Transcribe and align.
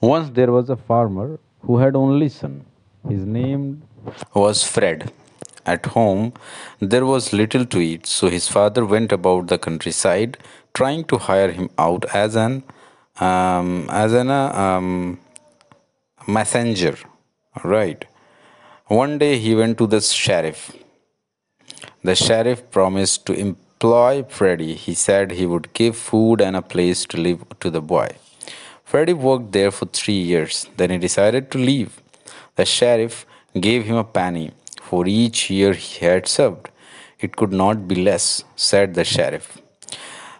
Once 0.00 0.30
there 0.30 0.50
was 0.50 0.70
a 0.70 0.76
farmer 0.76 1.38
who 1.60 1.76
had 1.76 1.94
only 1.94 2.28
son. 2.28 2.64
His 3.08 3.26
name 3.26 3.82
was 4.34 4.64
Fred. 4.64 5.12
At 5.66 5.84
home, 5.84 6.32
there 6.80 7.04
was 7.04 7.34
little 7.34 7.66
to 7.66 7.80
eat, 7.80 8.06
so 8.06 8.30
his 8.30 8.48
father 8.48 8.86
went 8.86 9.12
about 9.12 9.48
the 9.48 9.58
countryside 9.58 10.38
trying 10.72 11.04
to 11.04 11.18
hire 11.18 11.50
him 11.50 11.68
out 11.78 12.06
as 12.14 12.34
an 12.34 12.62
um, 13.20 13.88
as 13.90 14.14
an 14.14 14.30
um, 14.30 15.18
messenger. 16.26 16.96
Right. 17.62 18.06
One 18.86 19.18
day 19.18 19.38
he 19.38 19.54
went 19.54 19.76
to 19.78 19.86
the 19.86 20.00
sheriff. 20.00 20.72
The 22.02 22.14
sheriff 22.14 22.70
promised 22.70 23.26
to 23.26 23.34
employ 23.34 24.24
Freddy. 24.24 24.74
He 24.74 24.94
said 24.94 25.32
he 25.32 25.44
would 25.44 25.72
give 25.74 25.94
food 25.94 26.40
and 26.40 26.56
a 26.56 26.62
place 26.62 27.04
to 27.06 27.18
live 27.18 27.44
to 27.60 27.68
the 27.68 27.82
boy. 27.82 28.08
Freddy 28.90 29.12
worked 29.12 29.52
there 29.52 29.70
for 29.70 29.86
three 29.86 30.20
years. 30.30 30.66
Then 30.76 30.90
he 30.90 30.98
decided 30.98 31.48
to 31.52 31.58
leave. 31.58 32.02
The 32.56 32.64
sheriff 32.64 33.24
gave 33.66 33.84
him 33.84 33.94
a 33.94 34.02
penny 34.02 34.50
for 34.82 35.06
each 35.06 35.48
year 35.48 35.74
he 35.74 36.04
had 36.04 36.26
served. 36.26 36.70
It 37.20 37.36
could 37.36 37.52
not 37.52 37.86
be 37.86 37.94
less, 37.94 38.42
said 38.56 38.94
the 38.94 39.04
sheriff. 39.04 39.62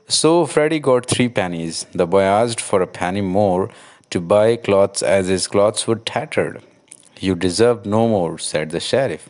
So 0.08 0.46
Freddy 0.46 0.80
got 0.80 1.06
three 1.06 1.28
pennies. 1.28 1.86
The 1.94 2.08
boy 2.08 2.22
asked 2.22 2.60
for 2.60 2.82
a 2.82 2.88
penny 2.88 3.20
more 3.20 3.70
to 4.10 4.20
buy 4.20 4.56
clothes 4.56 5.04
as 5.04 5.28
his 5.28 5.46
clothes 5.46 5.86
were 5.86 6.02
tattered. 6.14 6.60
You 7.20 7.36
deserve 7.36 7.86
no 7.86 8.08
more, 8.08 8.36
said 8.38 8.70
the 8.70 8.80
sheriff. 8.80 9.28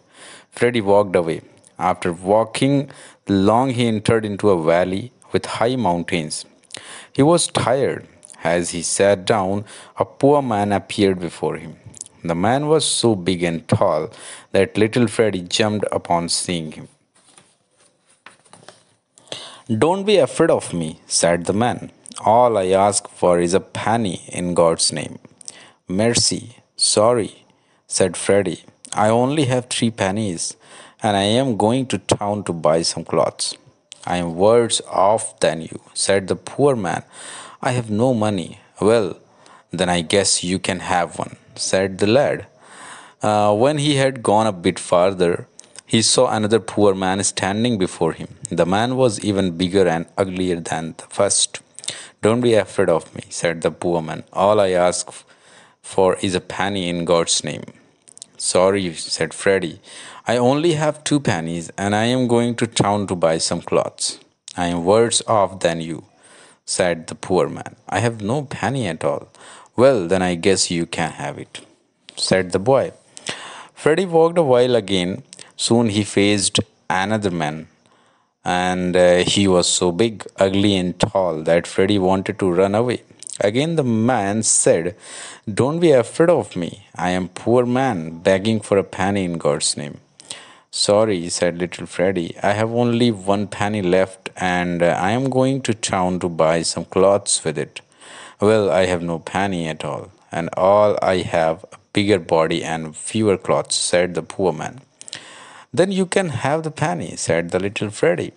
Freddy 0.51 0.81
walked 0.81 1.15
away. 1.15 1.43
After 1.79 2.11
walking 2.15 2.91
long, 3.29 3.69
he 3.69 3.87
entered 3.87 4.25
into 4.25 4.49
a 4.49 4.63
valley 4.63 5.13
with 5.31 5.45
high 5.45 5.77
mountains. 5.77 6.47
He 7.13 7.23
was 7.23 7.49
tired. 7.49 8.09
As 8.43 8.71
he 8.71 8.83
sat 8.83 9.25
down, 9.25 9.65
a 9.99 10.05
poor 10.05 10.43
man 10.43 10.73
appeared 10.73 11.21
before 11.21 11.57
him. 11.57 11.77
The 12.23 12.35
man 12.35 12.69
was 12.69 12.85
so 12.85 13.15
big 13.15 13.43
and 13.43 13.67
tall 13.67 14.11
that 14.53 14.77
little 14.77 15.07
Freddy 15.07 15.43
jumped 15.43 15.87
upon 15.91 16.29
seeing 16.29 16.73
him. 16.73 16.89
Don't 19.79 20.05
be 20.05 20.17
afraid 20.17 20.51
of 20.51 20.73
me, 20.75 21.01
said 21.07 21.45
the 21.45 21.53
man. 21.53 21.93
All 22.25 22.59
I 22.59 22.67
ask 22.69 23.09
for 23.09 23.39
is 23.39 23.55
a 23.55 23.61
penny 23.61 24.23
in 24.29 24.55
God's 24.55 24.93
name. 24.93 25.19
Mercy, 25.89 26.57
sorry, 26.77 27.47
said 27.87 28.17
Freddy. 28.17 28.65
I 28.93 29.09
only 29.09 29.45
have 29.45 29.67
three 29.67 29.91
pennies, 29.91 30.57
and 31.03 31.17
I 31.17 31.23
am 31.23 31.57
going 31.57 31.87
to 31.87 31.99
town 31.99 32.45
to 32.45 32.53
buy 32.53 32.83
some 32.83 33.05
clothes. 33.05 33.55
I 34.05 34.17
am 34.17 34.35
worse 34.35 34.81
off 34.91 35.39
than 35.41 35.63
you, 35.63 35.81
said 35.95 36.29
the 36.29 36.37
poor 36.37 36.75
man. 36.75 37.05
I 37.63 37.73
have 37.73 37.91
no 37.91 38.15
money. 38.15 38.59
Well, 38.81 39.19
then 39.71 39.91
I 39.91 40.01
guess 40.01 40.43
you 40.43 40.59
can 40.59 40.81
have 40.81 41.19
one, 41.19 41.37
said 41.55 41.99
the 41.99 42.07
lad. 42.07 42.47
Uh, 43.23 43.55
when 43.55 43.77
he 43.77 43.97
had 43.97 44.23
gone 44.23 44.47
a 44.47 44.53
bit 44.53 44.79
farther, 44.79 45.47
he 45.85 46.01
saw 46.01 46.31
another 46.31 46.59
poor 46.59 46.95
man 46.95 47.23
standing 47.23 47.77
before 47.77 48.13
him. 48.13 48.29
The 48.49 48.65
man 48.65 48.97
was 48.97 49.21
even 49.21 49.59
bigger 49.59 49.87
and 49.87 50.07
uglier 50.17 50.59
than 50.59 50.95
the 50.97 51.05
first. 51.11 51.61
Don't 52.23 52.41
be 52.41 52.55
afraid 52.55 52.89
of 52.89 53.15
me, 53.15 53.25
said 53.29 53.61
the 53.61 53.71
poor 53.71 54.01
man. 54.01 54.25
All 54.33 54.59
I 54.59 54.71
ask 54.71 55.11
for 55.83 56.17
is 56.23 56.35
a 56.35 56.41
penny 56.41 56.89
in 56.89 57.05
God's 57.05 57.45
name. 57.45 57.65
Sorry, 58.39 58.95
said 58.95 59.35
Freddy. 59.35 59.81
I 60.27 60.39
only 60.39 60.75
have 60.75 61.05
two 61.05 61.21
pennies 61.21 61.71
and 61.77 61.95
I 61.95 62.05
am 62.05 62.27
going 62.27 62.55
to 62.55 62.67
town 62.67 63.07
to 63.09 63.15
buy 63.15 63.37
some 63.37 63.61
clothes. 63.61 64.19
I 64.57 64.69
am 64.69 64.87
worse 64.87 65.23
off 65.27 65.61
than 65.61 65.83
you, 65.83 66.05
said 66.77 67.07
the 67.09 67.17
poor 67.27 67.49
man. 67.49 67.75
I 67.89 67.99
have 68.07 68.23
no 68.33 68.37
penny 68.57 68.87
at 68.87 69.05
all. 69.11 69.29
Well, 69.77 70.07
then 70.11 70.23
I 70.23 70.35
guess 70.47 70.71
you 70.71 70.87
can 70.87 71.11
have 71.23 71.39
it, 71.45 71.61
said 72.17 72.53
the 72.53 72.65
boy. 72.73 72.93
Freddy 73.83 74.07
walked 74.07 74.39
a 74.39 74.49
while 74.53 74.77
again. 74.77 75.23
Soon 75.57 75.89
he 75.97 76.05
faced 76.05 76.61
another 76.89 77.31
man, 77.31 77.69
and 78.45 78.97
uh, 78.97 79.25
he 79.35 79.47
was 79.49 79.69
so 79.69 79.91
big, 80.03 80.27
ugly, 80.37 80.75
and 80.77 80.99
tall 80.99 81.43
that 81.43 81.67
Freddy 81.67 81.99
wanted 81.99 82.39
to 82.39 82.53
run 82.61 82.75
away. 82.75 83.01
Again 83.41 83.77
the 83.77 83.89
man 84.13 84.43
said, 84.43 84.97
Don't 85.61 85.81
be 85.81 85.93
afraid 85.93 86.31
of 86.31 86.57
me. 86.63 86.71
I 86.95 87.11
am 87.11 87.29
poor 87.29 87.65
man 87.65 88.19
begging 88.19 88.61
for 88.61 88.77
a 88.79 88.85
penny 88.85 89.25
in 89.25 89.39
God's 89.39 89.77
name. 89.77 89.99
Sorry, 90.71 91.29
said 91.31 91.59
little 91.59 91.87
Freddy. 91.87 92.37
I 92.43 92.53
have 92.53 92.71
only 92.83 93.11
one 93.11 93.47
penny 93.49 93.83
left 93.83 94.20
and 94.41 94.83
uh, 94.83 94.99
I 94.99 95.11
am 95.11 95.29
going 95.29 95.61
to 95.63 95.75
town 95.75 96.19
to 96.21 96.29
buy 96.29 96.63
some 96.63 96.87
clothes 96.87 97.43
with 97.45 97.59
it. 97.59 97.83
Well, 98.41 98.71
I 98.71 98.87
have 98.87 99.03
no 99.03 99.19
penny 99.19 99.69
at 99.69 99.85
all, 99.85 100.11
and 100.33 100.49
all 100.57 100.99
I 101.03 101.19
have 101.19 101.65
a 101.73 101.77
bigger 101.93 102.19
body 102.19 102.65
and 102.65 102.97
fewer 102.97 103.37
clothes, 103.37 103.75
said 103.75 104.15
the 104.15 104.23
poor 104.23 104.53
man. 104.53 104.81
Then 105.73 105.93
you 105.93 106.07
can 106.07 106.31
have 106.31 106.63
the 106.63 106.71
penny, 106.71 107.17
said 107.17 107.51
the 107.51 107.61
little 107.61 107.91
Freddy. 107.91 108.33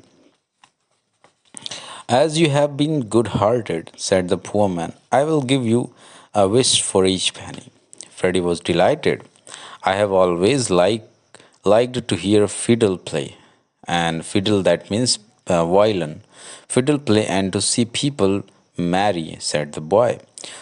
As 2.09 2.37
you 2.37 2.49
have 2.49 2.75
been 2.75 3.05
good 3.05 3.27
hearted, 3.27 3.91
said 3.95 4.27
the 4.27 4.37
poor 4.37 4.67
man, 4.67 4.93
I 5.11 5.23
will 5.23 5.41
give 5.41 5.65
you 5.65 5.93
a 6.33 6.49
wish 6.49 6.81
for 6.81 7.05
each 7.05 7.33
penny. 7.33 7.71
Freddy 8.09 8.41
was 8.41 8.59
delighted. 8.59 9.23
I 9.83 9.93
have 9.93 10.11
always 10.11 10.69
liked, 10.69 11.07
liked 11.63 12.07
to 12.09 12.15
hear 12.15 12.47
fiddle 12.47 12.97
play, 12.97 13.37
and 13.87 14.25
fiddle 14.25 14.61
that 14.63 14.91
means 14.91 15.17
uh, 15.47 15.65
violin. 15.65 16.21
Fiddle 16.67 16.99
play 16.99 17.25
and 17.25 17.51
to 17.53 17.61
see 17.61 17.85
people 17.85 18.43
marry, 18.77 19.37
said 19.39 19.73
the 19.73 19.81
boy. 19.81 20.19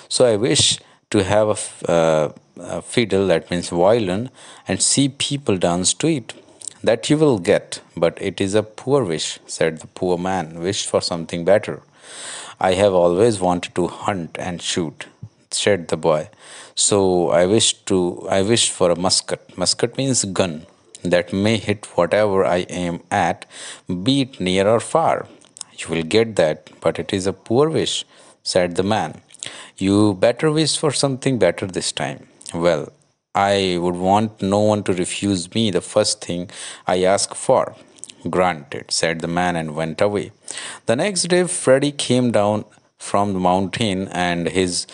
So 0.09 0.25
I 0.25 0.35
wish 0.35 0.79
to 1.09 1.23
have 1.23 1.47
a, 1.85 1.91
uh, 1.91 2.33
a 2.57 2.81
fiddle, 2.81 3.27
that 3.27 3.49
means 3.51 3.69
violin, 3.69 4.29
and 4.67 4.81
see 4.81 5.09
people 5.09 5.57
dance 5.57 5.93
to 5.95 6.07
it. 6.07 6.33
That 6.83 7.09
you 7.09 7.17
will 7.17 7.37
get, 7.37 7.81
but 7.95 8.19
it 8.19 8.41
is 8.41 8.55
a 8.55 8.63
poor 8.63 9.03
wish, 9.03 9.39
said 9.45 9.79
the 9.79 9.87
poor 9.87 10.17
man. 10.17 10.59
Wish 10.59 10.87
for 10.87 11.01
something 11.01 11.45
better. 11.45 11.81
I 12.59 12.73
have 12.73 12.93
always 12.93 13.39
wanted 13.39 13.75
to 13.75 13.87
hunt 13.87 14.35
and 14.39 14.61
shoot, 14.61 15.05
said 15.51 15.89
the 15.89 15.97
boy. 15.97 16.29
So 16.73 17.29
I 17.29 17.45
wish 17.45 17.73
to 17.85 18.27
I 18.29 18.41
wish 18.41 18.69
for 18.71 18.89
a 18.89 18.95
musket. 18.95 19.57
Musket 19.57 19.97
means 19.97 20.25
gun 20.25 20.65
that 21.03 21.33
may 21.33 21.57
hit 21.57 21.85
whatever 21.97 22.45
I 22.45 22.65
aim 22.69 23.01
at, 23.11 23.45
be 24.03 24.21
it 24.21 24.39
near 24.39 24.67
or 24.67 24.79
far. 24.79 25.27
You 25.77 25.87
will 25.89 26.03
get 26.03 26.35
that, 26.35 26.69
but 26.81 26.99
it 26.99 27.13
is 27.13 27.27
a 27.27 27.33
poor 27.33 27.69
wish, 27.69 28.05
said 28.43 28.75
the 28.75 28.83
man. 28.83 29.21
You 29.77 30.13
better 30.13 30.51
wish 30.51 30.77
for 30.77 30.91
something 30.91 31.39
better 31.39 31.65
this 31.65 31.91
time. 31.91 32.27
Well, 32.53 32.91
I 33.33 33.77
would 33.79 33.95
want 33.95 34.41
no 34.41 34.59
one 34.59 34.83
to 34.83 34.93
refuse 34.93 35.53
me 35.55 35.71
the 35.71 35.81
first 35.81 36.23
thing 36.23 36.49
I 36.85 37.03
ask 37.03 37.33
for. 37.33 37.75
Granted, 38.29 38.91
said 38.91 39.21
the 39.21 39.27
man 39.27 39.55
and 39.55 39.75
went 39.75 40.01
away. 40.01 40.31
The 40.85 40.95
next 40.95 41.23
day, 41.23 41.45
Freddy 41.47 41.91
came 41.91 42.31
down 42.31 42.65
from 42.97 43.33
the 43.33 43.39
mountain 43.39 44.07
and 44.09 44.47
his 44.49 44.85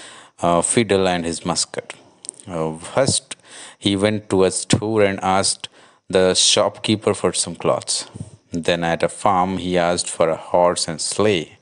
uh, 0.41 0.62
fiddle 0.62 1.07
and 1.07 1.25
his 1.25 1.45
musket. 1.45 1.94
Uh, 2.47 2.78
first, 2.78 3.35
he 3.78 3.95
went 3.95 4.29
to 4.29 4.45
a 4.45 4.51
store 4.51 5.03
and 5.03 5.19
asked 5.22 5.68
the 6.09 6.34
shopkeeper 6.34 7.13
for 7.13 7.34
some 7.34 7.56
clothes. 7.56 8.09
Then 8.51 8.84
at 8.85 9.03
a 9.03 9.09
farm 9.09 9.57
he 9.57 9.78
asked 9.78 10.09
for 10.09 10.29
a 10.29 10.38
horse 10.38 10.88
and 10.88 11.01
sleigh, 11.01 11.57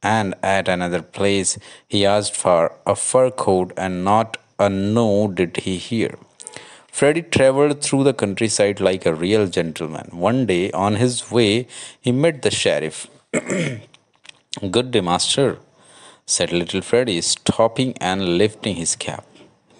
and 0.00 0.34
at 0.44 0.68
another 0.68 1.02
place 1.02 1.58
he 1.88 2.06
asked 2.06 2.36
for 2.36 2.72
a 2.86 2.94
fur 2.94 3.30
coat, 3.32 3.72
and 3.76 4.04
not 4.04 4.36
a 4.60 4.68
no 4.68 5.26
did 5.26 5.56
he 5.58 5.76
hear. 5.76 6.14
Freddy 6.92 7.22
traveled 7.22 7.82
through 7.82 8.04
the 8.04 8.14
countryside 8.14 8.80
like 8.80 9.06
a 9.06 9.14
real 9.14 9.48
gentleman. 9.48 10.08
One 10.12 10.46
day, 10.46 10.70
on 10.70 10.96
his 10.96 11.30
way, 11.30 11.66
he 12.00 12.12
met 12.12 12.42
the 12.42 12.50
sheriff. 12.50 13.08
Good 14.70 14.90
day, 14.92 15.00
master, 15.00 15.58
said 16.26 16.52
little 16.52 16.82
Freddy, 16.82 17.20
stopping 17.22 17.96
and 17.98 18.38
lifting 18.38 18.76
his 18.76 18.94
cap. 18.94 19.26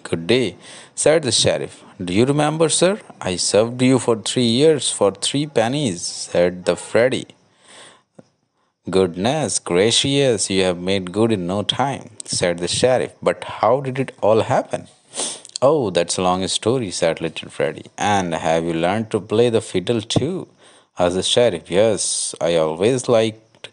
Good 0.03 0.27
day, 0.27 0.57
said 0.95 1.23
the 1.23 1.31
sheriff. 1.31 1.83
Do 2.03 2.13
you 2.13 2.25
remember, 2.25 2.67
sir? 2.69 2.99
I 3.19 3.35
served 3.35 3.81
you 3.81 3.99
for 3.99 4.15
three 4.15 4.47
years 4.47 4.89
for 4.89 5.11
three 5.11 5.45
pennies, 5.45 6.01
said 6.01 6.65
the 6.65 6.75
Freddy. 6.75 7.27
Goodness 8.89 9.59
gracious, 9.59 10.49
you 10.49 10.63
have 10.63 10.79
made 10.79 11.11
good 11.11 11.31
in 11.31 11.45
no 11.45 11.61
time, 11.63 12.09
said 12.25 12.57
the 12.57 12.67
sheriff. 12.67 13.13
But 13.21 13.43
how 13.43 13.81
did 13.81 13.99
it 13.99 14.15
all 14.21 14.41
happen? 14.41 14.87
Oh, 15.61 15.91
that's 15.91 16.17
a 16.17 16.23
long 16.23 16.47
story, 16.47 16.89
said 16.89 17.21
little 17.21 17.49
Freddy. 17.49 17.85
And 17.97 18.33
have 18.33 18.63
you 18.63 18.73
learned 18.73 19.11
to 19.11 19.19
play 19.19 19.49
the 19.49 19.61
fiddle 19.61 20.01
too? 20.01 20.47
As 20.97 21.15
a 21.15 21.21
sheriff. 21.21 21.69
Yes, 21.69 22.33
I 22.41 22.55
always 22.55 23.07
liked 23.07 23.69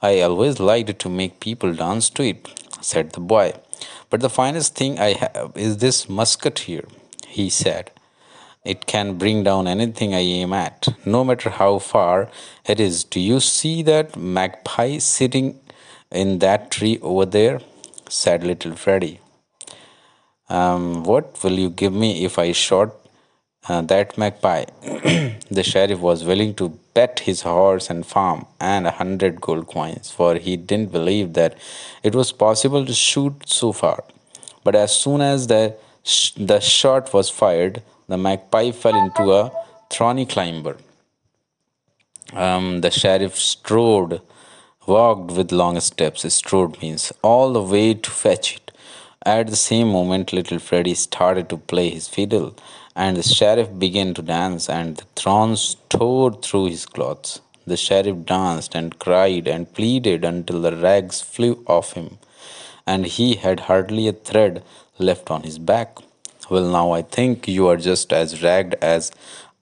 I 0.00 0.20
always 0.20 0.60
liked 0.60 0.98
to 1.00 1.08
make 1.08 1.40
people 1.40 1.72
dance 1.72 2.10
to 2.10 2.22
it, 2.22 2.48
said 2.80 3.12
the 3.12 3.20
boy. 3.20 3.54
But 4.10 4.20
the 4.20 4.30
finest 4.30 4.74
thing 4.76 4.98
I 4.98 5.14
have 5.14 5.52
is 5.56 5.78
this 5.78 6.08
musket 6.08 6.60
here, 6.60 6.84
he 7.38 7.48
said. 7.50 7.90
It 8.64 8.86
can 8.86 9.14
bring 9.18 9.42
down 9.42 9.66
anything 9.66 10.14
I 10.14 10.20
aim 10.20 10.52
at, 10.52 10.88
no 11.04 11.24
matter 11.24 11.50
how 11.50 11.78
far 11.80 12.28
it 12.64 12.78
is. 12.78 13.02
Do 13.02 13.20
you 13.20 13.40
see 13.40 13.82
that 13.82 14.16
magpie 14.16 14.98
sitting 14.98 15.58
in 16.10 16.38
that 16.40 16.70
tree 16.70 16.98
over 17.02 17.26
there? 17.26 17.60
said 18.08 18.44
little 18.44 18.74
Freddy. 18.76 19.18
um, 20.48 21.02
What 21.04 21.42
will 21.42 21.58
you 21.58 21.70
give 21.70 21.92
me 22.04 22.24
if 22.24 22.38
I 22.38 22.52
shot 22.52 22.94
uh, 23.68 23.80
that 23.92 24.16
magpie? 24.18 24.64
the 25.58 25.62
sheriff 25.64 26.00
was 26.00 26.24
willing 26.24 26.54
to 26.60 26.68
bet 26.94 27.20
his 27.20 27.42
horse 27.42 27.88
and 27.90 28.06
farm 28.06 28.46
and 28.60 28.86
a 28.86 28.90
hundred 29.02 29.40
gold 29.40 29.66
coins, 29.66 30.10
for 30.10 30.34
he 30.36 30.56
didn't 30.56 30.92
believe 30.92 31.32
that 31.34 31.56
it 32.02 32.14
was 32.14 32.32
possible 32.32 32.84
to 32.86 32.92
shoot 32.92 33.48
so 33.48 33.72
far. 33.72 34.04
But 34.64 34.74
as 34.76 34.94
soon 34.94 35.20
as 35.22 35.46
the, 35.48 35.74
the 36.36 36.60
shot 36.60 37.12
was 37.12 37.30
fired, 37.30 37.82
the 38.08 38.18
magpie 38.18 38.72
fell 38.72 38.96
into 38.96 39.32
a 39.32 39.52
thorny 39.90 40.26
climber. 40.26 40.76
Um, 42.32 42.80
the 42.80 42.90
sheriff 42.90 43.36
strode, 43.36 44.20
walked 44.86 45.32
with 45.32 45.52
long 45.52 45.78
steps. 45.80 46.22
Strode 46.34 46.80
means 46.82 47.12
all 47.22 47.52
the 47.52 47.62
way 47.62 47.94
to 47.94 48.10
fetch 48.10 48.56
it. 48.56 48.72
At 49.24 49.46
the 49.46 49.56
same 49.56 49.88
moment, 49.88 50.32
little 50.32 50.58
Freddy 50.58 50.94
started 50.94 51.48
to 51.50 51.56
play 51.56 51.90
his 51.90 52.08
fiddle, 52.08 52.56
and 52.96 53.16
the 53.16 53.22
sheriff 53.22 53.68
began 53.78 54.14
to 54.14 54.22
dance, 54.22 54.68
and 54.68 54.96
the 54.96 55.04
thorns 55.14 55.76
tore 55.88 56.32
through 56.32 56.66
his 56.66 56.86
clothes. 56.86 57.40
The 57.64 57.76
sheriff 57.76 58.24
danced 58.26 58.74
and 58.74 58.98
cried 58.98 59.46
and 59.46 59.72
pleaded 59.72 60.24
until 60.24 60.60
the 60.60 60.76
rags 60.76 61.20
flew 61.20 61.62
off 61.68 61.92
him, 61.92 62.18
and 62.84 63.06
he 63.06 63.36
had 63.36 63.60
hardly 63.60 64.08
a 64.08 64.12
thread 64.12 64.64
left 64.98 65.30
on 65.30 65.42
his 65.42 65.58
back. 65.58 65.98
Well, 66.50 66.68
now 66.70 66.92
I 66.92 67.02
think 67.02 67.48
you 67.48 67.68
are 67.68 67.76
just 67.76 68.12
as 68.12 68.42
ragged 68.42 68.74
as 68.82 69.12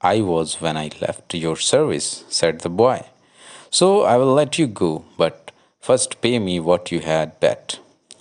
I 0.01 0.21
was 0.21 0.61
when 0.61 0.77
I 0.77 0.91
left 1.01 1.35
your 1.35 1.57
service, 1.57 2.25
said 2.29 2.61
the 2.61 2.71
boy. 2.71 3.07
So 3.71 4.03
I 4.03 4.17
will 4.17 4.33
let 4.33 4.59
you 4.59 4.67
go, 4.67 5.05
but 5.17 5.53
first 5.81 6.21
pay 6.21 6.39
me 6.39 6.59
what 6.59 6.91
you 6.91 7.01
had 7.01 7.39
bet. 7.39 7.79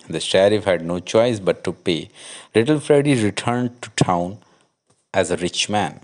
The 0.09 0.19
sheriff 0.19 0.65
had 0.65 0.85
no 0.85 0.99
choice 0.99 1.39
but 1.39 1.63
to 1.63 1.73
pay. 1.73 2.09
Little 2.53 2.79
Freddy 2.79 3.15
returned 3.15 3.81
to 3.81 3.89
town 3.91 4.39
as 5.13 5.31
a 5.31 5.37
rich 5.37 5.69
man. 5.69 6.01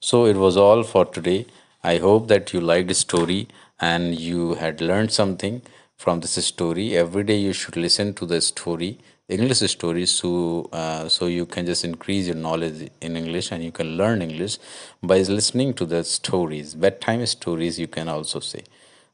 So 0.00 0.26
it 0.26 0.36
was 0.36 0.56
all 0.56 0.82
for 0.82 1.04
today. 1.04 1.46
I 1.82 1.98
hope 1.98 2.28
that 2.28 2.52
you 2.52 2.60
liked 2.60 2.88
the 2.88 2.94
story 2.94 3.48
and 3.80 4.18
you 4.18 4.54
had 4.54 4.80
learned 4.80 5.12
something 5.12 5.62
from 6.02 6.18
this 6.18 6.34
story. 6.44 6.96
Every 6.96 7.22
day 7.22 7.38
you 7.38 7.52
should 7.52 7.76
listen 7.76 8.12
to 8.14 8.26
the 8.26 8.40
story, 8.40 8.98
English 9.28 9.60
stories, 9.70 10.10
so 10.10 10.68
uh, 10.72 11.08
so 11.08 11.26
you 11.26 11.46
can 11.46 11.64
just 11.64 11.84
increase 11.84 12.26
your 12.26 12.40
knowledge 12.46 12.90
in 13.00 13.16
English 13.16 13.52
and 13.52 13.62
you 13.62 13.70
can 13.70 13.96
learn 14.00 14.20
English 14.20 14.58
by 15.02 15.18
listening 15.38 15.74
to 15.74 15.86
the 15.86 16.02
stories, 16.02 16.74
bedtime 16.74 17.24
stories. 17.26 17.78
You 17.78 17.86
can 17.86 18.08
also 18.08 18.40
say. 18.40 18.64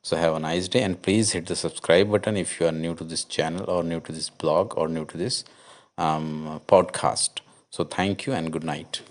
So 0.02 0.16
have 0.16 0.34
a 0.36 0.38
nice 0.38 0.68
day 0.68 0.82
and 0.82 1.02
please 1.02 1.32
hit 1.32 1.46
the 1.46 1.56
subscribe 1.56 2.10
button 2.10 2.38
if 2.38 2.58
you 2.58 2.66
are 2.68 2.72
new 2.72 2.94
to 2.94 3.04
this 3.04 3.24
channel 3.24 3.68
or 3.68 3.82
new 3.82 4.00
to 4.00 4.12
this 4.12 4.30
blog 4.30 4.78
or 4.78 4.88
new 4.88 5.04
to 5.04 5.18
this 5.18 5.44
um, 5.98 6.62
podcast. 6.66 7.40
So 7.70 7.84
thank 7.84 8.24
you 8.26 8.32
and 8.32 8.50
good 8.50 8.64
night. 8.64 9.02